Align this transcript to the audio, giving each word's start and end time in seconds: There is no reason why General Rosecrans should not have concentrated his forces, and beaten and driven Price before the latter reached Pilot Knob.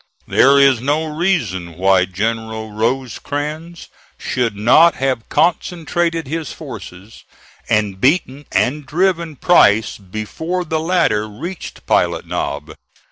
There 0.27 0.57
is 0.59 0.81
no 0.81 1.05
reason 1.05 1.77
why 1.77 2.05
General 2.05 2.71
Rosecrans 2.71 3.87
should 4.17 4.55
not 4.55 4.95
have 4.95 5.29
concentrated 5.29 6.25
his 6.27 6.51
forces, 6.51 7.23
and 7.69 8.01
beaten 8.01 8.47
and 8.51 8.83
driven 8.87 9.35
Price 9.35 9.99
before 9.99 10.65
the 10.65 10.79
latter 10.79 11.29
reached 11.29 11.85
Pilot 11.85 12.25
Knob. 12.25 12.73